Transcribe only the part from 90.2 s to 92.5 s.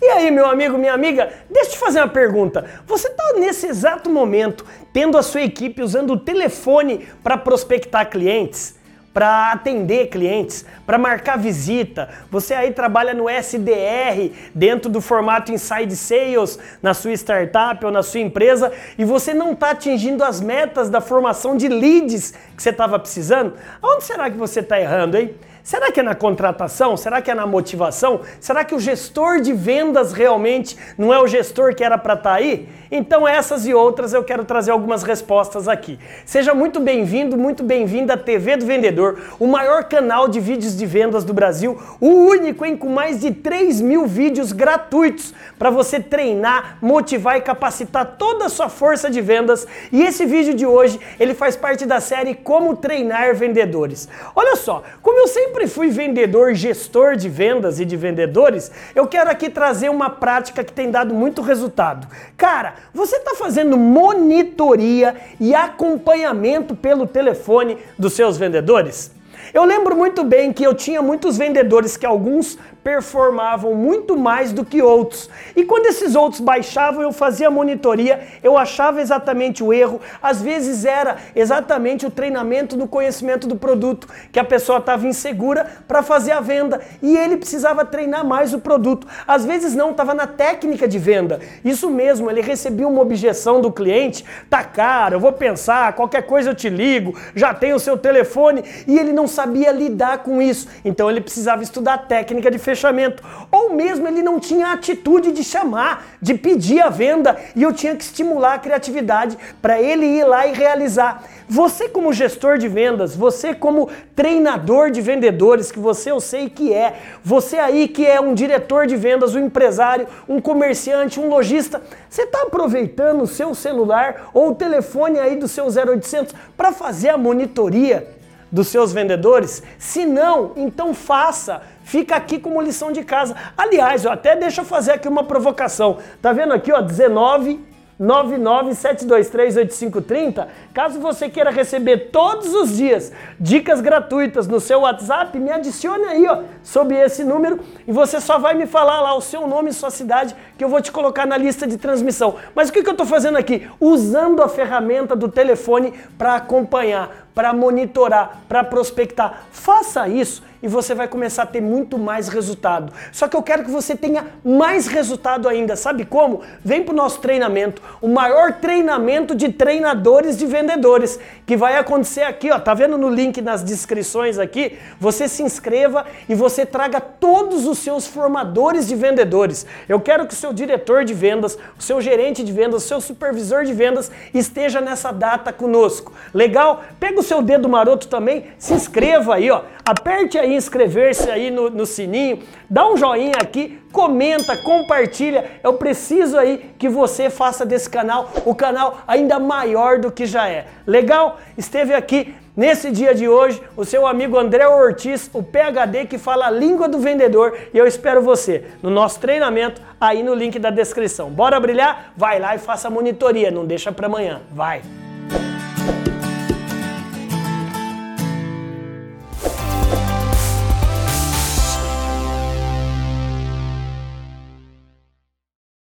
técnica de venda. Isso mesmo, ele